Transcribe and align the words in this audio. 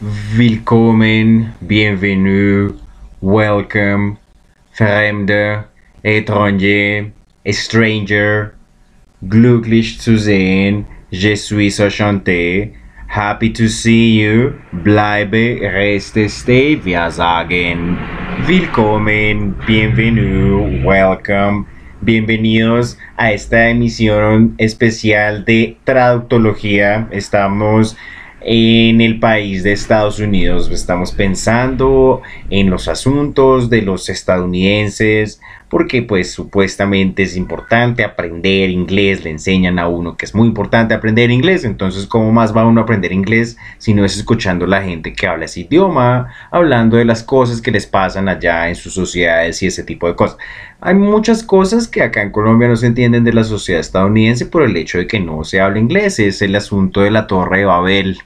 willkommen, 0.00 1.54
bienvenue, 1.66 2.74
welcome, 3.22 4.18
fremde, 4.72 5.64
étranger, 6.04 7.12
stranger, 7.50 8.52
glücklich 9.26 9.98
zu 9.98 10.18
sehen, 10.18 10.86
je 11.10 11.34
suis 11.34 11.80
enchanté, 11.80 12.74
happy 13.06 13.48
to 13.48 13.68
see 13.68 14.20
you, 14.20 14.52
bleibe, 14.70 15.60
reste, 15.62 16.28
stay, 16.28 16.76
wir 16.76 17.10
sagen, 17.10 17.96
willkommen, 18.46 19.54
bienvenue, 19.66 20.84
welcome, 20.84 21.64
bienvenidos 22.02 22.98
a 23.16 23.32
esta 23.32 23.70
emisión 23.70 24.54
especial 24.58 25.46
de 25.46 25.78
traductología. 25.84 27.08
Estamos 27.10 27.96
en 28.48 29.00
el 29.00 29.18
país 29.18 29.64
de 29.64 29.72
Estados 29.72 30.20
Unidos. 30.20 30.70
Estamos 30.70 31.10
pensando 31.10 32.22
en 32.48 32.70
los 32.70 32.86
asuntos 32.86 33.68
de 33.70 33.82
los 33.82 34.08
estadounidenses, 34.08 35.40
porque 35.68 36.02
pues 36.02 36.30
supuestamente 36.30 37.24
es 37.24 37.36
importante 37.36 38.04
aprender 38.04 38.70
inglés, 38.70 39.24
le 39.24 39.30
enseñan 39.30 39.80
a 39.80 39.88
uno 39.88 40.16
que 40.16 40.26
es 40.26 40.32
muy 40.32 40.46
importante 40.46 40.94
aprender 40.94 41.32
inglés, 41.32 41.64
entonces 41.64 42.06
¿cómo 42.06 42.30
más 42.30 42.56
va 42.56 42.64
uno 42.64 42.80
a 42.80 42.84
aprender 42.84 43.10
inglés 43.12 43.56
si 43.78 43.92
no 43.94 44.04
es 44.04 44.16
escuchando 44.16 44.64
a 44.64 44.68
la 44.68 44.82
gente 44.82 45.12
que 45.12 45.26
habla 45.26 45.46
ese 45.46 45.62
idioma, 45.62 46.32
hablando 46.52 46.96
de 46.96 47.04
las 47.04 47.24
cosas 47.24 47.60
que 47.60 47.72
les 47.72 47.86
pasan 47.86 48.28
allá 48.28 48.68
en 48.68 48.76
sus 48.76 48.94
sociedades 48.94 49.60
y 49.60 49.66
ese 49.66 49.82
tipo 49.82 50.06
de 50.06 50.14
cosas? 50.14 50.38
Hay 50.80 50.94
muchas 50.94 51.42
cosas 51.42 51.88
que 51.88 52.02
acá 52.02 52.22
en 52.22 52.30
Colombia 52.30 52.68
no 52.68 52.76
se 52.76 52.86
entienden 52.86 53.24
de 53.24 53.32
la 53.32 53.42
sociedad 53.42 53.80
estadounidense 53.80 54.46
por 54.46 54.62
el 54.62 54.76
hecho 54.76 54.98
de 54.98 55.08
que 55.08 55.18
no 55.18 55.42
se 55.42 55.60
habla 55.60 55.80
inglés, 55.80 56.20
es 56.20 56.42
el 56.42 56.54
asunto 56.54 57.00
de 57.00 57.10
la 57.10 57.26
Torre 57.26 57.58
de 57.58 57.64
Babel, 57.64 58.18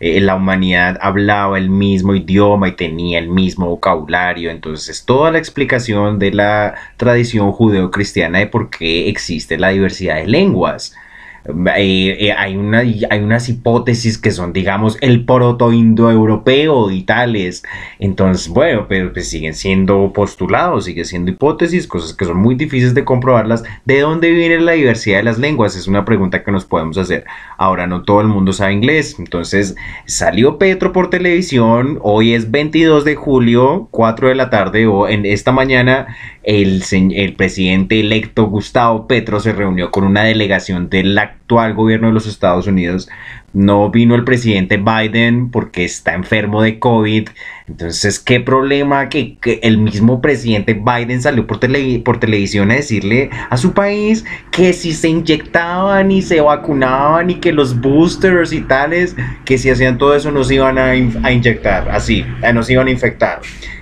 eh, 0.00 0.20
la 0.20 0.36
humanidad 0.36 0.96
hablaba 1.00 1.58
el 1.58 1.70
mismo 1.70 2.14
idioma 2.14 2.68
y 2.68 2.72
tenía 2.72 3.18
el 3.18 3.28
mismo 3.28 3.66
vocabulario. 3.66 4.50
Entonces 4.50 4.88
es 4.88 5.04
toda 5.04 5.32
la 5.32 5.38
explicación 5.38 6.18
de 6.18 6.32
la 6.32 6.74
tradición 6.96 7.50
judeocristiana 7.52 8.38
de 8.38 8.46
por 8.46 8.70
qué 8.70 9.08
existe 9.08 9.58
la 9.58 9.70
diversidad 9.70 10.16
de 10.16 10.26
lenguas. 10.28 10.94
Eh, 11.44 12.16
eh, 12.20 12.32
hay, 12.32 12.56
una, 12.56 12.80
hay 12.80 13.20
unas 13.20 13.48
hipótesis 13.48 14.18
que 14.18 14.30
son, 14.30 14.52
digamos, 14.52 14.98
el 15.00 15.24
proto-indoeuropeo 15.24 16.90
y 16.90 17.02
tales. 17.02 17.62
Entonces, 17.98 18.48
bueno, 18.48 18.86
pero 18.88 19.12
pues 19.12 19.28
siguen 19.30 19.54
siendo 19.54 20.12
postulados, 20.12 20.84
siguen 20.84 21.04
siendo 21.04 21.30
hipótesis, 21.30 21.86
cosas 21.86 22.14
que 22.14 22.24
son 22.24 22.36
muy 22.38 22.54
difíciles 22.54 22.94
de 22.94 23.04
comprobarlas. 23.04 23.64
¿De 23.84 24.00
dónde 24.00 24.30
viene 24.30 24.60
la 24.60 24.72
diversidad 24.72 25.18
de 25.18 25.24
las 25.24 25.38
lenguas? 25.38 25.76
Es 25.76 25.86
una 25.86 26.04
pregunta 26.04 26.42
que 26.44 26.52
nos 26.52 26.64
podemos 26.64 26.98
hacer. 26.98 27.24
Ahora, 27.56 27.86
no 27.86 28.02
todo 28.02 28.20
el 28.20 28.28
mundo 28.28 28.52
sabe 28.52 28.72
inglés. 28.72 29.16
Entonces, 29.18 29.76
salió 30.06 30.58
Petro 30.58 30.92
por 30.92 31.10
televisión. 31.10 31.98
Hoy 32.02 32.34
es 32.34 32.50
22 32.50 33.04
de 33.04 33.14
julio, 33.14 33.88
4 33.90 34.28
de 34.28 34.34
la 34.34 34.50
tarde, 34.50 34.86
o 34.86 35.08
en 35.08 35.24
esta 35.24 35.52
mañana, 35.52 36.16
el, 36.48 37.34
presidente 37.36 38.00
electo 38.00 38.46
Gustavo 38.46 39.06
Petro 39.06 39.38
se 39.38 39.52
reunió 39.52 39.90
con 39.90 40.04
una 40.04 40.24
delegación 40.24 40.88
de 40.88 41.04
la 41.04 41.22
actual 41.22 41.74
gobierno 41.74 42.08
de 42.08 42.14
los 42.14 42.26
Estados 42.26 42.66
Unidos. 42.66 43.10
No 43.52 43.90
vino 43.90 44.14
el 44.14 44.24
presidente 44.24 44.78
Biden 44.78 45.50
porque 45.50 45.84
está 45.84 46.14
enfermo 46.14 46.62
de 46.62 46.78
COVID. 46.78 47.28
Entonces, 47.68 48.18
¿qué 48.18 48.40
problema 48.40 49.10
que, 49.10 49.36
el 49.62 49.76
mismo 49.76 50.22
presidente 50.22 50.72
Biden 50.72 51.20
salió 51.20 51.46
por, 51.46 51.60
por 52.02 52.18
televisión 52.18 52.70
a 52.70 52.76
decirle 52.76 53.28
a 53.50 53.58
su 53.58 53.72
país 53.72 54.24
que 54.50 54.72
si 54.72 54.92
se 54.92 55.10
inyectaban 55.10 56.10
y 56.10 56.22
se 56.22 56.40
vacunaban 56.40 57.28
y 57.28 57.34
que 57.34 57.52
los 57.52 57.78
boosters 57.78 58.54
y 58.54 58.62
tales, 58.62 59.14
que 59.44 59.58
si 59.58 59.68
hacían 59.68 59.98
todo 59.98 60.14
eso 60.14 60.30
nos 60.30 60.50
iban 60.50 60.78
a, 60.78 60.92
a 60.92 61.32
inyectar, 61.32 61.90
así, 61.90 62.24
nos 62.54 62.70
iban 62.70 62.86
a 62.86 62.90
infectar? 62.90 63.40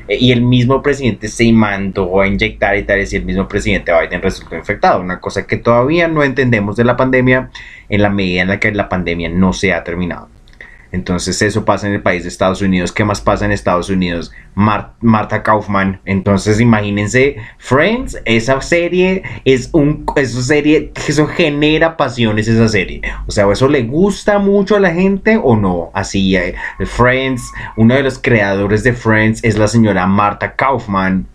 Eh, 0.09 0.19
y 0.21 0.33
el 0.33 0.43
mismo 0.43 0.83
presidente 0.83 1.29
se 1.29 1.53
mandó 1.53 2.21
a 2.21 2.27
inyectar 2.27 2.77
y 2.77 2.85
tal, 2.85 3.01
y 3.01 3.17
el 3.17 3.25
mismo 3.25 3.49
presidente 3.49 3.93
Biden 3.93 4.23
resultó 4.23 4.57
infectado. 4.57 5.01
Una 5.01 5.21
cosa 5.21 5.47
que 5.47 5.57
todavía 5.57 6.09
no 6.09 6.23
entendemos 6.23 6.77
de 6.77 6.85
la 6.85 6.97
pandemia 6.97 7.51
en 7.89 8.03
la 8.03 8.11
medida 8.11 8.43
en 8.43 8.49
la 8.49 8.61
que 8.61 8.73
la 8.73 8.89
pandemia 8.89 9.29
no 9.29 9.53
se 9.53 9.73
ha 9.73 9.85
terminado. 9.85 10.29
Entonces 10.93 11.41
eso 11.43 11.65
pasa 11.65 11.87
en 11.87 11.95
el 11.95 12.03
país 12.03 12.23
de 12.23 12.29
Estados 12.29 12.63
Unidos. 12.63 12.93
¿Qué 12.93 13.05
más 13.05 13.21
pasa 13.21 13.45
en 13.45 13.53
Estados 13.53 13.91
Unidos? 13.91 14.33
Marta 14.55 15.43
Kaufman. 15.43 16.01
Entonces 16.05 16.61
imagínense, 16.61 17.37
Friends, 17.59 18.19
esa 18.25 18.61
serie 18.61 19.23
es 19.45 19.71
un, 19.73 20.05
esa 20.17 20.43
serie, 20.43 20.93
eso 21.09 21.27
genera 21.27 21.97
pasiones 21.97 22.49
esa 22.49 22.69
serie. 22.69 23.03
O 23.27 23.31
sea, 23.31 23.51
¿eso 23.51 23.69
le 23.69 23.83
gusta 23.83 24.39
mucho 24.39 24.77
a 24.77 24.81
la 24.81 24.93
gente 24.93 25.39
o 25.43 25.57
no? 25.57 25.91
Así, 25.95 26.37
eh, 26.37 26.55
Friends, 26.85 27.43
uno 27.77 27.95
de 27.95 28.03
los 28.03 28.19
creadores 28.19 28.83
de 28.83 28.93
Friends 28.93 29.43
es 29.45 29.59
la 29.59 29.69
señora 29.69 30.07
Marta 30.07 30.55
Kaufman 30.55 31.27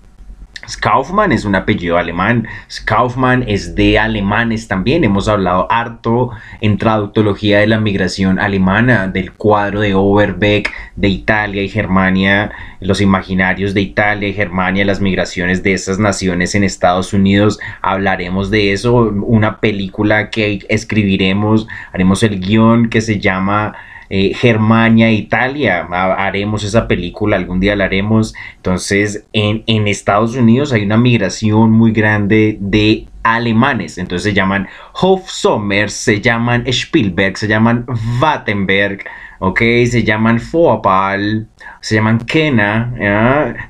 Kaufmann 0.79 1.31
es 1.31 1.45
un 1.45 1.55
apellido 1.55 1.97
alemán. 1.97 2.47
Kaufmann 2.85 3.43
es 3.47 3.75
de 3.75 3.97
alemanes 3.97 4.67
también. 4.67 5.03
Hemos 5.03 5.27
hablado 5.27 5.67
harto 5.71 6.31
en 6.61 6.77
traductología 6.77 7.59
de 7.59 7.67
la 7.67 7.79
migración 7.79 8.39
alemana, 8.39 9.07
del 9.07 9.31
cuadro 9.31 9.81
de 9.81 9.95
Overbeck 9.95 10.71
de 10.95 11.09
Italia 11.09 11.63
y 11.63 11.69
Germania, 11.69 12.51
los 12.79 13.01
imaginarios 13.01 13.73
de 13.73 13.81
Italia 13.81 14.29
y 14.29 14.33
Germania, 14.33 14.85
las 14.85 15.01
migraciones 15.01 15.63
de 15.63 15.73
esas 15.73 15.99
naciones 15.99 16.53
en 16.55 16.63
Estados 16.63 17.13
Unidos. 17.13 17.59
Hablaremos 17.81 18.51
de 18.51 18.71
eso. 18.71 18.93
Una 18.95 19.59
película 19.59 20.29
que 20.29 20.59
escribiremos, 20.69 21.67
haremos 21.91 22.21
el 22.23 22.39
guion 22.39 22.89
que 22.89 23.01
se 23.01 23.19
llama 23.19 23.73
eh, 24.13 24.33
Germania, 24.33 25.09
Italia. 25.09 25.87
Haremos 25.89 26.65
esa 26.65 26.85
película, 26.85 27.37
algún 27.37 27.61
día 27.61 27.77
la 27.77 27.85
haremos. 27.85 28.35
Entonces, 28.57 29.25
en, 29.31 29.63
en 29.67 29.87
Estados 29.87 30.35
Unidos 30.35 30.73
hay 30.73 30.83
una 30.83 30.97
migración 30.97 31.71
muy 31.71 31.93
grande 31.93 32.57
de 32.59 33.07
alemanes. 33.23 33.97
Entonces 33.97 34.23
se 34.23 34.33
llaman 34.33 34.67
Hofsommer, 34.93 35.89
se 35.89 36.19
llaman 36.19 36.63
Spielberg, 36.67 37.37
se 37.37 37.47
llaman 37.47 37.85
Wattenberg, 38.21 39.05
ok, 39.43 39.59
se 39.87 40.03
llaman 40.03 40.39
Foapal, 40.39 41.47
se 41.79 41.95
llaman 41.95 42.19
Kena, 42.19 42.93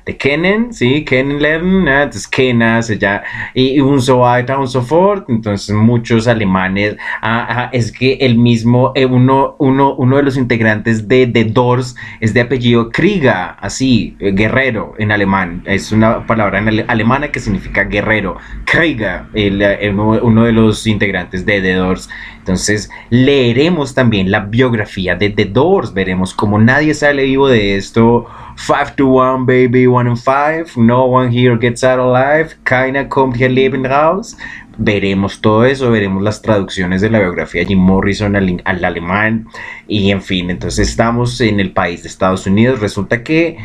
de 0.04 0.16
Kenen, 0.18 0.74
sí, 0.74 1.02
Kenen 1.02 1.42
entonces 1.42 2.28
Kena, 2.28 2.82
se 2.82 2.98
llama, 2.98 3.22
y, 3.54 3.80
un 3.80 4.02
so 4.02 4.22
un 4.22 4.68
so 4.68 4.82
fort, 4.82 5.30
entonces 5.30 5.74
muchos 5.74 6.28
alemanes, 6.28 6.96
ah, 7.22 7.70
es 7.72 7.90
que 7.90 8.18
el 8.20 8.36
mismo, 8.36 8.92
eh, 8.94 9.06
uno, 9.06 9.56
uno, 9.58 9.94
uno 9.94 10.16
de 10.18 10.22
los 10.22 10.36
integrantes 10.36 11.08
de 11.08 11.26
The 11.26 11.44
Doors 11.44 11.96
es 12.20 12.34
de 12.34 12.42
apellido 12.42 12.90
Kriga, 12.90 13.56
así, 13.58 14.14
eh, 14.20 14.32
guerrero 14.32 14.92
en 14.98 15.10
alemán, 15.10 15.62
es 15.64 15.90
una 15.90 16.26
palabra 16.26 16.58
en 16.58 16.84
alemana 16.90 17.28
que 17.28 17.40
significa 17.40 17.84
guerrero, 17.84 18.36
Kriga, 18.72 19.28
el, 19.34 19.60
eh, 19.60 19.90
uno, 19.92 20.44
de 20.44 20.52
los 20.52 20.86
integrantes 20.86 21.44
de 21.44 21.60
The 21.60 21.74
Doors, 21.74 22.08
entonces 22.38 22.88
leeremos 23.10 23.94
también 23.94 24.30
la 24.30 24.40
biografía 24.40 25.14
de 25.14 25.28
The 25.28 25.44
Doors, 25.44 25.92
veremos 25.92 26.32
cómo 26.32 26.58
nadie 26.58 26.94
sale 26.94 27.24
vivo 27.24 27.48
de 27.48 27.76
esto, 27.76 28.26
5 28.56 28.94
to 28.96 29.08
1, 29.08 29.44
baby, 29.44 29.86
1 29.86 30.08
and 30.08 30.16
5. 30.16 30.80
No 30.80 31.04
one 31.04 31.30
here 31.30 31.58
gets 31.58 31.84
out 31.84 32.00
alive. 32.00 32.56
Keiner 32.64 33.08
kommt 33.08 33.36
hier 33.36 33.50
lebend 33.50 33.84
raus. 33.84 34.38
Veremos 34.78 35.42
todo 35.42 35.66
eso, 35.66 35.90
veremos 35.90 36.22
las 36.22 36.40
traducciones 36.40 37.02
de 37.02 37.10
la 37.10 37.18
biografía 37.18 37.60
de 37.60 37.68
Jim 37.68 37.78
Morrison 37.78 38.36
al, 38.36 38.62
al 38.64 38.84
alemán. 38.86 39.48
Y 39.86 40.10
en 40.10 40.22
fin, 40.22 40.48
entonces 40.48 40.88
estamos 40.88 41.42
en 41.42 41.60
el 41.60 41.72
país 41.72 42.02
de 42.02 42.08
Estados 42.08 42.46
Unidos. 42.46 42.80
Resulta 42.80 43.22
que 43.22 43.58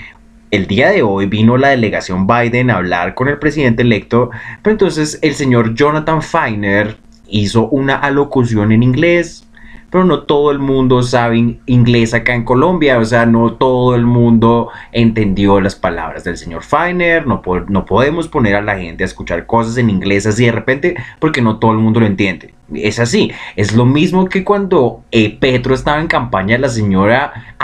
el 0.51 0.67
día 0.67 0.89
de 0.91 1.01
hoy 1.01 1.25
vino 1.25 1.57
la 1.57 1.69
delegación 1.69 2.25
Biden 2.25 2.69
a 2.69 2.77
hablar 2.77 3.13
con 3.13 3.27
el 3.27 3.37
presidente 3.37 3.81
electo, 3.81 4.29
pero 4.61 4.71
entonces 4.71 5.19
el 5.21 5.33
señor 5.33 5.73
Jonathan 5.73 6.21
Feiner 6.21 6.97
hizo 7.27 7.67
una 7.67 7.95
alocución 7.95 8.71
en 8.71 8.83
inglés, 8.83 9.45
pero 9.89 10.05
no 10.05 10.23
todo 10.23 10.51
el 10.51 10.59
mundo 10.59 11.03
sabe 11.03 11.59
inglés 11.65 12.13
acá 12.13 12.33
en 12.33 12.45
Colombia, 12.45 12.97
o 12.97 13.05
sea, 13.05 13.25
no 13.25 13.53
todo 13.53 13.95
el 13.95 14.05
mundo 14.05 14.69
entendió 14.91 15.59
las 15.59 15.75
palabras 15.75 16.23
del 16.23 16.37
señor 16.37 16.63
Feiner, 16.63 17.27
no, 17.27 17.41
no 17.67 17.85
podemos 17.85 18.27
poner 18.27 18.55
a 18.55 18.61
la 18.61 18.77
gente 18.77 19.03
a 19.03 19.07
escuchar 19.07 19.45
cosas 19.45 19.77
en 19.77 19.89
inglés 19.89 20.25
así 20.25 20.45
de 20.45 20.51
repente 20.51 20.95
porque 21.19 21.41
no 21.41 21.57
todo 21.59 21.71
el 21.71 21.77
mundo 21.77 21.99
lo 21.99 22.05
entiende. 22.05 22.56
Es 22.73 22.99
así, 22.99 23.31
es 23.55 23.73
lo 23.73 23.85
mismo 23.85 24.27
que 24.27 24.43
cuando 24.43 25.03
eh, 25.11 25.37
Petro 25.39 25.73
estaba 25.73 26.01
en 26.01 26.07
campaña, 26.07 26.57
la 26.57 26.67
señora 26.67 27.55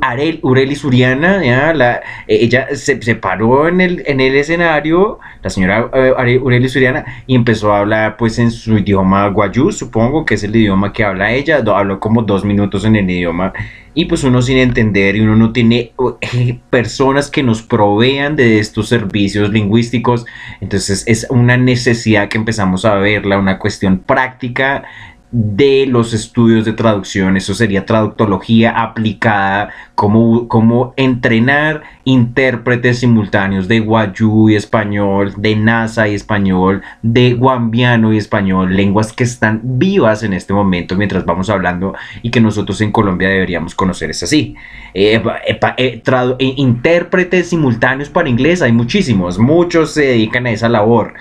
Arel, 0.00 0.38
Ureli 0.42 0.76
Suriana, 0.76 1.42
eh, 1.42 2.00
ella 2.28 2.68
se, 2.74 3.16
paró 3.16 3.66
en 3.66 3.80
el, 3.80 4.04
en 4.06 4.20
el 4.20 4.36
escenario, 4.36 5.18
la 5.42 5.50
señora 5.50 5.90
eh, 5.92 6.38
Ureli 6.40 6.68
Suriana, 6.68 7.24
y 7.26 7.34
empezó 7.34 7.72
a 7.72 7.80
hablar 7.80 8.16
pues 8.16 8.38
en 8.38 8.52
su 8.52 8.78
idioma 8.78 9.26
guayú, 9.28 9.72
supongo 9.72 10.24
que 10.24 10.34
es 10.34 10.44
el 10.44 10.54
idioma 10.54 10.92
que 10.92 11.02
habla 11.02 11.32
ella, 11.32 11.60
habló 11.74 11.98
como 11.98 12.22
dos 12.22 12.44
minutos 12.44 12.84
en 12.84 12.94
el 12.94 13.10
idioma 13.10 13.52
y 13.94 14.06
pues 14.06 14.24
uno 14.24 14.40
sin 14.40 14.58
entender 14.58 15.16
y 15.16 15.20
uno 15.20 15.36
no 15.36 15.52
tiene 15.52 15.92
eh, 16.20 16.58
personas 16.70 17.30
que 17.30 17.42
nos 17.42 17.62
provean 17.62 18.36
de 18.36 18.58
estos 18.58 18.88
servicios 18.88 19.50
lingüísticos. 19.50 20.24
Entonces 20.60 21.04
es 21.06 21.26
una 21.28 21.56
necesidad 21.56 22.28
que 22.28 22.38
empezamos 22.38 22.84
a 22.84 22.94
verla, 22.94 23.38
una 23.38 23.58
cuestión 23.58 23.98
práctica 23.98 24.84
de 25.32 25.86
los 25.88 26.12
estudios 26.12 26.66
de 26.66 26.74
traducción, 26.74 27.38
eso 27.38 27.54
sería 27.54 27.86
traductología 27.86 28.82
aplicada, 28.82 29.70
como, 29.94 30.46
como 30.46 30.92
entrenar 30.96 31.82
intérpretes 32.04 32.98
simultáneos 32.98 33.66
de 33.66 33.80
Guayú 33.80 34.50
y 34.50 34.56
español, 34.56 35.32
de 35.38 35.56
NASA 35.56 36.06
y 36.06 36.14
español, 36.14 36.82
de 37.00 37.32
Guambiano 37.32 38.12
y 38.12 38.18
español, 38.18 38.76
lenguas 38.76 39.14
que 39.14 39.24
están 39.24 39.60
vivas 39.64 40.22
en 40.22 40.34
este 40.34 40.52
momento 40.52 40.96
mientras 40.96 41.24
vamos 41.24 41.48
hablando 41.48 41.94
y 42.20 42.30
que 42.30 42.40
nosotros 42.40 42.80
en 42.82 42.92
Colombia 42.92 43.30
deberíamos 43.30 43.74
conocer, 43.74 44.10
es 44.10 44.22
así. 44.22 44.54
Eh, 44.92 45.22
eh, 45.46 46.02
eh, 46.06 46.54
intérpretes 46.56 47.48
simultáneos 47.48 48.10
para 48.10 48.28
inglés, 48.28 48.60
hay 48.60 48.72
muchísimos, 48.72 49.38
muchos 49.38 49.94
se 49.94 50.02
dedican 50.02 50.46
a 50.46 50.50
esa 50.50 50.68
labor 50.68 51.14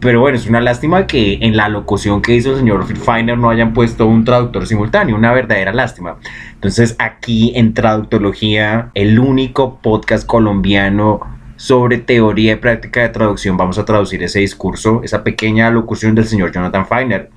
pero 0.00 0.20
bueno, 0.20 0.36
es 0.36 0.46
una 0.46 0.60
lástima 0.60 1.06
que 1.06 1.38
en 1.42 1.56
la 1.56 1.68
locución 1.68 2.22
que 2.22 2.34
hizo 2.34 2.52
el 2.52 2.58
señor 2.58 2.86
Feiner 2.86 3.36
no 3.36 3.50
hayan 3.50 3.74
puesto 3.74 4.06
un 4.06 4.24
traductor 4.24 4.66
simultáneo, 4.66 5.16
una 5.16 5.32
verdadera 5.32 5.72
lástima. 5.72 6.16
Entonces 6.54 6.96
aquí 6.98 7.52
en 7.54 7.74
Traductología, 7.74 8.90
el 8.94 9.18
único 9.18 9.80
podcast 9.82 10.26
colombiano 10.26 11.20
sobre 11.56 11.98
teoría 11.98 12.52
y 12.52 12.56
práctica 12.56 13.02
de 13.02 13.10
traducción, 13.10 13.56
vamos 13.56 13.78
a 13.78 13.84
traducir 13.84 14.22
ese 14.22 14.40
discurso, 14.40 15.02
esa 15.04 15.24
pequeña 15.24 15.70
locución 15.70 16.14
del 16.14 16.24
señor 16.24 16.52
Jonathan 16.52 16.86
Feiner. 16.86 17.30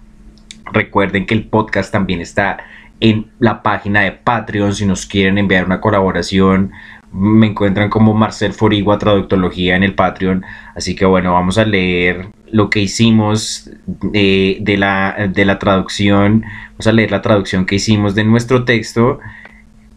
Recuerden 0.71 1.25
que 1.25 1.33
el 1.33 1.47
podcast 1.47 1.91
también 1.91 2.21
está 2.21 2.57
en 3.01 3.31
la 3.39 3.63
página 3.63 4.01
de 4.01 4.11
Patreon 4.11 4.73
si 4.73 4.85
nos 4.85 5.05
quieren 5.05 5.37
enviar 5.37 5.65
una 5.65 5.81
colaboración 5.81 6.71
me 7.11 7.47
encuentran 7.47 7.89
como 7.89 8.13
Marcel 8.13 8.53
Forigua 8.53 8.97
Traductología 8.97 9.75
en 9.75 9.83
el 9.83 9.95
Patreon. 9.95 10.45
Así 10.75 10.95
que 10.95 11.05
bueno, 11.05 11.33
vamos 11.33 11.57
a 11.57 11.65
leer 11.65 12.29
lo 12.51 12.69
que 12.69 12.79
hicimos 12.79 13.69
de, 13.85 14.75
la, 14.77 15.29
de 15.33 15.45
la 15.45 15.59
traducción. 15.59 16.43
Vamos 16.71 16.87
a 16.87 16.91
leer 16.91 17.11
la 17.11 17.21
traducción 17.21 17.65
que 17.65 17.75
hicimos 17.75 18.15
de 18.15 18.23
nuestro 18.23 18.63
texto. 18.63 19.19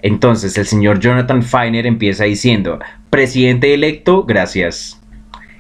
Entonces, 0.02 0.58
el 0.58 0.66
señor 0.66 1.00
Jonathan 1.00 1.42
Feiner 1.42 1.86
empieza 1.86 2.24
diciendo, 2.24 2.78
presidente 3.10 3.72
electo, 3.72 4.24
gracias. 4.24 5.00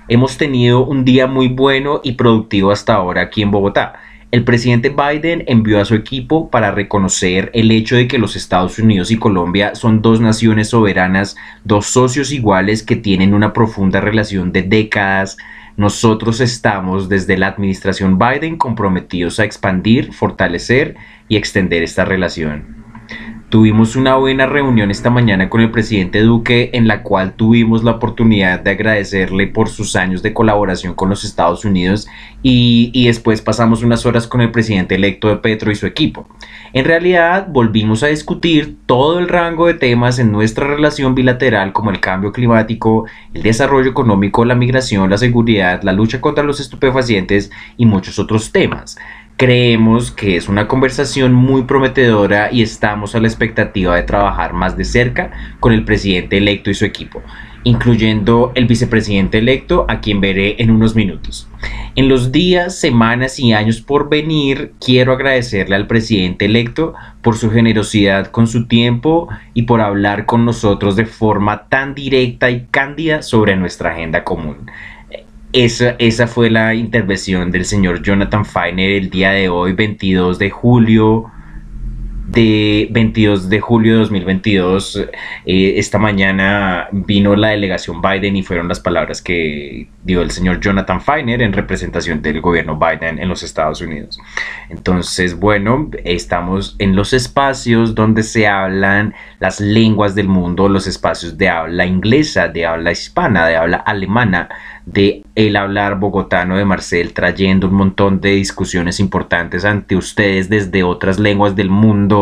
Hemos 0.08 0.36
tenido 0.36 0.84
un 0.84 1.04
día 1.04 1.26
muy 1.26 1.48
bueno 1.48 2.00
y 2.04 2.12
productivo 2.12 2.70
hasta 2.70 2.94
ahora 2.94 3.22
aquí 3.22 3.40
en 3.40 3.50
Bogotá. 3.50 3.94
El 4.34 4.42
presidente 4.42 4.88
Biden 4.88 5.44
envió 5.46 5.80
a 5.80 5.84
su 5.84 5.94
equipo 5.94 6.50
para 6.50 6.72
reconocer 6.72 7.52
el 7.54 7.70
hecho 7.70 7.94
de 7.94 8.08
que 8.08 8.18
los 8.18 8.34
Estados 8.34 8.80
Unidos 8.80 9.12
y 9.12 9.16
Colombia 9.16 9.76
son 9.76 10.02
dos 10.02 10.20
naciones 10.20 10.70
soberanas, 10.70 11.36
dos 11.62 11.86
socios 11.86 12.32
iguales 12.32 12.82
que 12.82 12.96
tienen 12.96 13.32
una 13.32 13.52
profunda 13.52 14.00
relación 14.00 14.50
de 14.50 14.62
décadas. 14.62 15.36
Nosotros 15.76 16.40
estamos 16.40 17.08
desde 17.08 17.38
la 17.38 17.46
administración 17.46 18.18
Biden 18.18 18.56
comprometidos 18.56 19.38
a 19.38 19.44
expandir, 19.44 20.12
fortalecer 20.12 20.96
y 21.28 21.36
extender 21.36 21.84
esta 21.84 22.04
relación. 22.04 22.83
Tuvimos 23.54 23.94
una 23.94 24.16
buena 24.16 24.46
reunión 24.46 24.90
esta 24.90 25.10
mañana 25.10 25.48
con 25.48 25.60
el 25.60 25.70
presidente 25.70 26.22
Duque 26.22 26.70
en 26.72 26.88
la 26.88 27.04
cual 27.04 27.34
tuvimos 27.34 27.84
la 27.84 27.92
oportunidad 27.92 28.58
de 28.58 28.72
agradecerle 28.72 29.46
por 29.46 29.68
sus 29.68 29.94
años 29.94 30.24
de 30.24 30.32
colaboración 30.32 30.94
con 30.94 31.08
los 31.08 31.22
Estados 31.22 31.64
Unidos 31.64 32.08
y, 32.42 33.04
después 33.06 33.42
pasamos 33.42 33.84
unas 33.84 34.06
horas 34.06 34.26
con 34.26 34.40
el 34.40 34.50
presidente 34.50 34.96
electo 34.96 35.28
de 35.28 35.36
Petro 35.36 35.70
y 35.70 35.76
su 35.76 35.86
equipo. 35.86 36.26
En 36.72 36.84
realidad 36.84 37.46
volvimos 37.48 38.02
a 38.02 38.08
discutir 38.08 38.76
todo 38.86 39.20
el 39.20 39.28
rango 39.28 39.68
de 39.68 39.74
temas 39.74 40.18
en 40.18 40.32
nuestra 40.32 40.66
relación 40.66 41.14
bilateral 41.14 41.72
como 41.72 41.90
el 41.90 42.00
cambio 42.00 42.32
climático, 42.32 43.06
el 43.34 43.44
desarrollo 43.44 43.88
económico, 43.88 44.44
la 44.44 44.56
migración, 44.56 45.08
la 45.08 45.16
seguridad, 45.16 45.84
la 45.84 45.92
lucha 45.92 46.20
contra 46.20 46.42
los 46.42 46.58
estupefacientes 46.58 47.52
y 47.76 47.86
muchos 47.86 48.18
otros 48.18 48.50
temas. 48.50 48.98
Creemos 49.36 50.12
que 50.12 50.36
es 50.36 50.48
una 50.48 50.68
conversación 50.68 51.32
muy 51.32 51.64
prometedora 51.64 52.52
y 52.52 52.62
estamos 52.62 53.16
a 53.16 53.20
la 53.20 53.26
expectativa 53.26 53.96
de 53.96 54.04
trabajar 54.04 54.52
más 54.52 54.76
de 54.76 54.84
cerca 54.84 55.32
con 55.58 55.72
el 55.72 55.84
presidente 55.84 56.38
electo 56.38 56.70
y 56.70 56.74
su 56.74 56.84
equipo, 56.84 57.20
incluyendo 57.64 58.52
el 58.54 58.66
vicepresidente 58.66 59.38
electo 59.38 59.86
a 59.88 60.00
quien 60.00 60.20
veré 60.20 60.62
en 60.62 60.70
unos 60.70 60.94
minutos. 60.94 61.48
En 61.96 62.08
los 62.08 62.30
días, 62.30 62.78
semanas 62.78 63.40
y 63.40 63.52
años 63.52 63.80
por 63.80 64.08
venir, 64.08 64.74
quiero 64.78 65.12
agradecerle 65.12 65.74
al 65.74 65.88
presidente 65.88 66.44
electo 66.44 66.94
por 67.20 67.36
su 67.36 67.50
generosidad 67.50 68.28
con 68.28 68.46
su 68.46 68.68
tiempo 68.68 69.28
y 69.52 69.62
por 69.62 69.80
hablar 69.80 70.26
con 70.26 70.44
nosotros 70.44 70.94
de 70.94 71.06
forma 71.06 71.68
tan 71.68 71.96
directa 71.96 72.50
y 72.50 72.66
cándida 72.70 73.20
sobre 73.22 73.56
nuestra 73.56 73.90
agenda 73.90 74.22
común. 74.22 74.70
Esa, 75.54 75.90
esa 76.00 76.26
fue 76.26 76.50
la 76.50 76.74
intervención 76.74 77.52
del 77.52 77.64
señor 77.64 78.02
Jonathan 78.02 78.44
Feiner 78.44 78.90
el 78.90 79.08
día 79.08 79.30
de 79.30 79.48
hoy, 79.48 79.72
22 79.72 80.36
de 80.40 80.50
julio 80.50 81.30
de 82.26 82.88
22 82.90 83.48
de 83.48 83.60
julio 83.60 83.92
de 83.94 83.98
2022. 84.00 85.08
Eh, 85.44 85.74
esta 85.76 85.98
mañana 85.98 86.88
vino 86.90 87.36
la 87.36 87.48
delegación 87.48 88.00
Biden 88.00 88.36
y 88.36 88.42
fueron 88.42 88.68
las 88.68 88.80
palabras 88.80 89.20
que 89.20 89.88
dio 90.02 90.22
el 90.22 90.30
señor 90.30 90.60
Jonathan 90.60 91.00
Feiner 91.00 91.42
en 91.42 91.52
representación 91.52 92.22
del 92.22 92.40
gobierno 92.40 92.78
Biden 92.78 93.18
en 93.18 93.28
los 93.28 93.42
Estados 93.42 93.80
Unidos. 93.80 94.18
Entonces, 94.70 95.38
bueno, 95.38 95.90
estamos 96.04 96.76
en 96.78 96.96
los 96.96 97.12
espacios 97.12 97.94
donde 97.94 98.22
se 98.22 98.46
hablan 98.46 99.14
las 99.38 99.60
lenguas 99.60 100.14
del 100.14 100.28
mundo, 100.28 100.68
los 100.68 100.86
espacios 100.86 101.36
de 101.36 101.48
habla 101.48 101.84
inglesa, 101.84 102.48
de 102.48 102.64
habla 102.64 102.92
hispana, 102.92 103.46
de 103.46 103.56
habla 103.56 103.76
alemana, 103.78 104.48
de 104.86 105.22
el 105.34 105.56
hablar 105.56 105.98
bogotano 105.98 106.56
de 106.56 106.64
Marcel, 106.64 107.12
trayendo 107.12 107.68
un 107.68 107.74
montón 107.74 108.20
de 108.20 108.30
discusiones 108.30 109.00
importantes 109.00 109.64
ante 109.64 109.96
ustedes 109.96 110.48
desde 110.48 110.82
otras 110.82 111.18
lenguas 111.18 111.56
del 111.56 111.70
mundo 111.70 112.13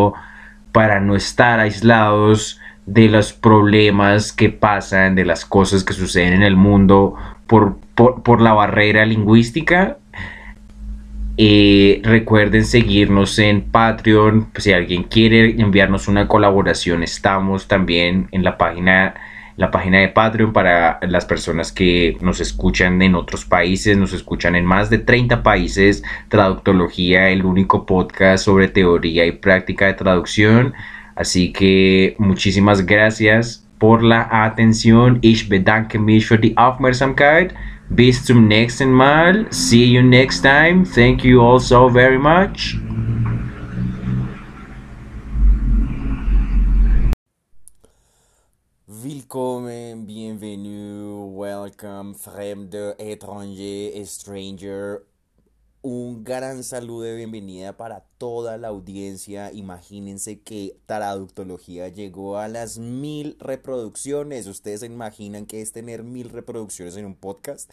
para 0.73 1.00
no 1.00 1.15
estar 1.15 1.61
aislados 1.61 2.61
de 2.87 3.09
los 3.09 3.33
problemas 3.33 4.33
que 4.33 4.50
pasan, 4.50 5.15
de 5.15 5.25
las 5.25 5.44
cosas 5.44 5.85
que 5.85 5.93
suceden 5.93 6.33
en 6.35 6.43
el 6.43 6.56
mundo 6.56 7.15
por, 7.47 7.77
por, 7.94 8.41
la 8.41 8.53
barrera 8.53 9.05
lingüística. 9.05 9.99
Eh, 11.37 12.00
recuerden 12.05 12.65
seguirnos 12.65 13.39
en 13.39 13.62
Patreon. 13.62 14.49
si 14.56 14.73
alguien 14.73 15.05
quiere 15.05 15.61
enviarnos 15.61 16.09
una 16.09 16.29
colaboración, 16.29 17.03
estamos 17.03 17.69
también 17.69 18.29
en 18.33 18.43
la 18.43 18.59
página 18.59 19.15
la 19.56 19.70
página 19.70 19.99
de 19.99 20.08
Patreon 20.08 20.52
para 20.52 20.99
las 21.02 21.25
personas 21.25 21.72
que 21.72 22.16
nos 22.20 22.40
escuchan 22.40 23.00
en 23.02 23.14
otros 23.14 23.44
países, 23.44 23.96
nos 23.96 24.12
escuchan 24.12 24.56
en 24.56 24.64
más 24.64 24.90
de 24.90 24.99
30 24.99 25.43
países, 25.43 26.02
Traductología, 26.28 27.31
el 27.31 27.44
único 27.44 27.87
podcast 27.87 28.44
sobre 28.44 28.69
teoría 28.69 29.26
y 29.26 29.32
práctica 29.32 29.87
de 29.87 29.94
traducción. 29.94 30.75
Así 31.14 31.52
que 31.52 32.16
muchísimas 32.19 32.87
gracias 32.87 33.69
por 33.78 34.02
la 34.02 34.28
atención. 34.30 35.18
Ich 35.23 35.49
bedanke 35.49 35.99
mich 35.99 36.26
für 36.26 36.38
die 36.38 36.56
Aufmerksamkeit. 36.56 37.52
Bis 37.90 38.25
zum 38.25 38.49
nächsten 38.49 38.90
Mal. 38.90 39.47
See 39.50 39.85
you 39.85 40.02
next 40.02 40.42
time. 40.42 40.85
Thank 40.85 41.25
you 41.25 41.42
all 41.42 41.61
so 41.61 41.90
very 41.90 42.18
much. 42.18 42.76
Willkommen, 49.35 50.05
bienvenue, 50.05 51.25
welcome, 51.33 52.12
fremde, 52.12 52.95
étranger, 52.99 54.07
stranger. 54.07 55.07
Un 55.81 56.23
gran 56.23 56.62
saludo 56.62 57.05
de 57.05 57.17
bienvenida 57.17 57.75
para 57.75 58.05
toda 58.19 58.59
la 58.59 58.69
audiencia. 58.69 59.51
Imagínense 59.51 60.43
que 60.43 60.77
Traductología 60.85 61.89
llegó 61.89 62.37
a 62.37 62.49
las 62.49 62.77
mil 62.77 63.39
reproducciones. 63.41 64.47
¿Ustedes 64.47 64.81
se 64.81 64.87
imaginan 64.87 65.47
que 65.47 65.62
es 65.62 65.73
tener 65.73 66.03
mil 66.03 66.29
reproducciones 66.29 66.95
en 66.99 67.07
un 67.07 67.15
podcast? 67.15 67.73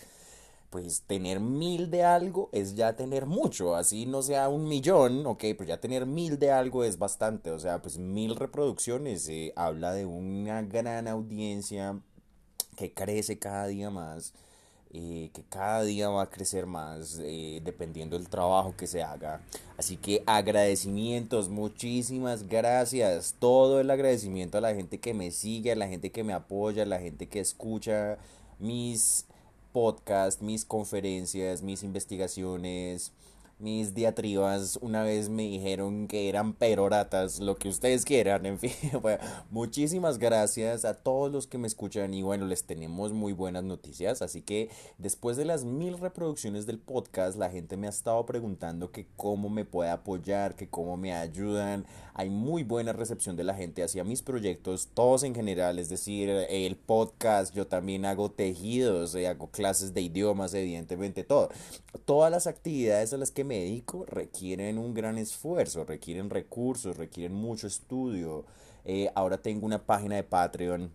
Pues 0.69 1.01
tener 1.01 1.39
mil 1.39 1.89
de 1.89 2.03
algo 2.03 2.49
es 2.51 2.75
ya 2.75 2.95
tener 2.95 3.25
mucho, 3.25 3.75
así 3.75 4.05
no 4.05 4.21
sea 4.21 4.49
un 4.49 4.67
millón, 4.67 5.25
ok, 5.25 5.39
pero 5.57 5.65
ya 5.65 5.79
tener 5.79 6.05
mil 6.05 6.37
de 6.37 6.51
algo 6.51 6.83
es 6.83 6.99
bastante, 6.99 7.51
o 7.51 7.59
sea, 7.59 7.81
pues 7.81 7.97
mil 7.97 8.35
reproducciones 8.35 9.27
eh, 9.29 9.51
habla 9.55 9.93
de 9.93 10.05
una 10.05 10.61
gran 10.61 11.07
audiencia 11.07 11.99
que 12.75 12.93
crece 12.93 13.39
cada 13.39 13.67
día 13.67 13.89
más, 13.89 14.33
eh, 14.91 15.29
que 15.33 15.43
cada 15.43 15.83
día 15.83 16.09
va 16.09 16.23
a 16.23 16.29
crecer 16.29 16.65
más 16.65 17.19
eh, 17.21 17.61
dependiendo 17.63 18.17
del 18.17 18.27
trabajo 18.27 18.75
que 18.75 18.87
se 18.87 19.03
haga. 19.03 19.41
Así 19.77 19.97
que 19.97 20.23
agradecimientos, 20.25 21.49
muchísimas 21.49 22.47
gracias, 22.47 23.35
todo 23.39 23.79
el 23.79 23.89
agradecimiento 23.89 24.57
a 24.57 24.61
la 24.61 24.73
gente 24.73 24.99
que 24.99 25.13
me 25.13 25.31
sigue, 25.31 25.71
a 25.71 25.75
la 25.75 25.87
gente 25.87 26.11
que 26.11 26.23
me 26.23 26.33
apoya, 26.33 26.83
a 26.83 26.87
la 26.87 26.99
gente 26.99 27.27
que 27.27 27.39
escucha 27.39 28.17
mis 28.59 29.25
podcast, 29.71 30.41
mis 30.41 30.65
conferencias, 30.65 31.61
mis 31.61 31.83
investigaciones, 31.83 33.11
mis 33.59 33.93
diatribas 33.93 34.79
una 34.81 35.03
vez 35.03 35.27
me 35.27 35.43
dijeron 35.43 36.07
que 36.07 36.29
eran 36.29 36.53
peroratas, 36.53 37.39
lo 37.39 37.57
que 37.57 37.67
ustedes 37.67 38.05
quieran, 38.05 38.45
en 38.45 38.57
fin. 38.57 38.71
Bueno, 39.01 39.23
muchísimas 39.49 40.17
gracias 40.17 40.85
a 40.85 40.93
todos 40.93 41.31
los 41.31 41.47
que 41.47 41.57
me 41.57 41.67
escuchan 41.67 42.13
y 42.13 42.21
bueno, 42.21 42.45
les 42.45 42.63
tenemos 42.63 43.13
muy 43.13 43.33
buenas 43.33 43.63
noticias. 43.63 44.21
Así 44.21 44.41
que 44.41 44.69
después 44.97 45.37
de 45.37 45.45
las 45.45 45.65
mil 45.65 45.97
reproducciones 45.97 46.65
del 46.65 46.79
podcast, 46.79 47.37
la 47.37 47.49
gente 47.49 47.77
me 47.77 47.87
ha 47.87 47.89
estado 47.89 48.25
preguntando 48.25 48.91
que 48.91 49.07
cómo 49.17 49.49
me 49.49 49.65
puede 49.65 49.89
apoyar, 49.89 50.55
que 50.55 50.69
cómo 50.69 50.97
me 50.97 51.13
ayudan. 51.13 51.85
Hay 52.13 52.29
muy 52.29 52.63
buena 52.63 52.93
recepción 52.93 53.35
de 53.35 53.43
la 53.43 53.53
gente 53.53 53.83
hacia 53.83 54.03
mis 54.03 54.21
proyectos, 54.21 54.89
todos 54.93 55.23
en 55.23 55.33
general, 55.33 55.79
es 55.79 55.89
decir, 55.89 56.29
el 56.29 56.75
podcast, 56.75 57.55
yo 57.55 57.67
también 57.67 58.05
hago 58.05 58.29
tejidos, 58.29 59.15
eh, 59.15 59.27
hago 59.27 59.47
clases 59.47 59.93
de 59.93 60.01
idiomas, 60.01 60.53
evidentemente 60.53 61.23
todo. 61.23 61.49
Todas 62.05 62.31
las 62.31 62.47
actividades 62.47 63.13
a 63.13 63.17
las 63.17 63.31
que 63.31 63.45
médico 63.49 64.05
requieren 64.07 64.77
un 64.77 64.93
gran 64.93 65.17
esfuerzo, 65.17 65.83
requieren 65.83 66.29
recursos, 66.29 66.95
requieren 66.97 67.35
mucho 67.35 67.67
estudio. 67.67 68.45
Eh, 68.85 69.09
ahora 69.15 69.39
tengo 69.41 69.65
una 69.65 69.85
página 69.85 70.15
de 70.15 70.23
Patreon. 70.23 70.91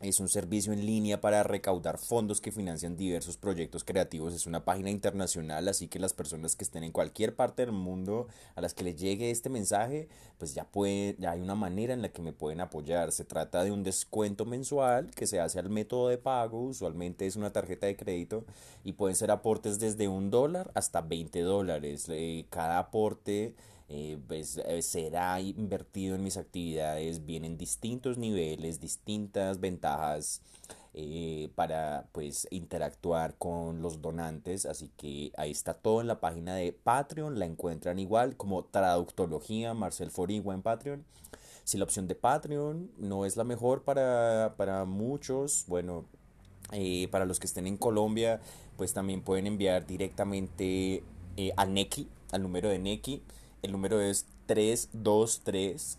Es 0.00 0.20
un 0.20 0.28
servicio 0.28 0.72
en 0.72 0.86
línea 0.86 1.20
para 1.20 1.42
recaudar 1.42 1.98
fondos 1.98 2.40
que 2.40 2.52
financian 2.52 2.96
diversos 2.96 3.36
proyectos 3.36 3.82
creativos. 3.82 4.32
Es 4.32 4.46
una 4.46 4.64
página 4.64 4.90
internacional, 4.90 5.66
así 5.66 5.88
que 5.88 5.98
las 5.98 6.12
personas 6.12 6.54
que 6.54 6.62
estén 6.62 6.84
en 6.84 6.92
cualquier 6.92 7.34
parte 7.34 7.66
del 7.66 7.72
mundo 7.72 8.28
a 8.54 8.60
las 8.60 8.74
que 8.74 8.84
les 8.84 8.94
llegue 8.94 9.32
este 9.32 9.48
mensaje, 9.48 10.08
pues 10.38 10.54
ya, 10.54 10.62
pueden, 10.70 11.16
ya 11.18 11.32
hay 11.32 11.40
una 11.40 11.56
manera 11.56 11.94
en 11.94 12.02
la 12.02 12.10
que 12.10 12.22
me 12.22 12.32
pueden 12.32 12.60
apoyar. 12.60 13.10
Se 13.10 13.24
trata 13.24 13.64
de 13.64 13.72
un 13.72 13.82
descuento 13.82 14.44
mensual 14.44 15.10
que 15.16 15.26
se 15.26 15.40
hace 15.40 15.58
al 15.58 15.68
método 15.68 16.10
de 16.10 16.18
pago, 16.18 16.62
usualmente 16.62 17.26
es 17.26 17.34
una 17.34 17.52
tarjeta 17.52 17.88
de 17.88 17.96
crédito 17.96 18.44
y 18.84 18.92
pueden 18.92 19.16
ser 19.16 19.32
aportes 19.32 19.80
desde 19.80 20.06
un 20.06 20.30
dólar 20.30 20.70
hasta 20.74 21.00
20 21.00 21.40
dólares. 21.40 22.06
Eh, 22.08 22.46
cada 22.50 22.78
aporte 22.78 23.56
eh, 23.90 24.18
pues, 24.26 24.58
eh, 24.58 24.82
será 24.82 25.40
invertido 25.40 26.14
en 26.14 26.22
mis 26.22 26.36
actividades, 26.36 27.24
vienen 27.24 27.56
distintos 27.56 28.18
niveles, 28.18 28.80
distintas 28.80 29.60
ventajas 29.60 30.42
eh, 30.92 31.48
para 31.54 32.06
pues 32.12 32.46
interactuar 32.50 33.36
con 33.38 33.80
los 33.80 34.02
donantes, 34.02 34.66
así 34.66 34.90
que 34.98 35.32
ahí 35.38 35.52
está 35.52 35.72
todo 35.72 36.02
en 36.02 36.06
la 36.06 36.20
página 36.20 36.54
de 36.54 36.72
Patreon, 36.72 37.38
la 37.38 37.46
encuentran 37.46 37.98
igual 37.98 38.36
como 38.36 38.64
Traductología 38.66 39.72
Marcel 39.72 40.10
Forigua 40.10 40.52
en 40.52 40.60
Patreon. 40.62 41.04
Si 41.64 41.78
la 41.78 41.84
opción 41.84 42.08
de 42.08 42.14
Patreon 42.14 42.90
no 42.98 43.24
es 43.24 43.36
la 43.38 43.44
mejor 43.44 43.84
para, 43.84 44.54
para 44.58 44.84
muchos, 44.84 45.64
bueno, 45.66 46.04
para 47.10 47.24
los 47.24 47.40
que 47.40 47.46
estén 47.46 47.66
en 47.66 47.78
Colombia, 47.78 48.40
pues 48.76 48.92
también 48.92 49.22
pueden 49.22 49.46
enviar 49.46 49.86
directamente 49.86 51.02
a 51.56 51.66
Neki, 51.66 52.08
al 52.32 52.42
número 52.42 52.68
de 52.68 52.78
Neki. 52.78 53.22
El 53.62 53.72
número 53.72 54.00
es 54.00 54.26
323 54.46 55.98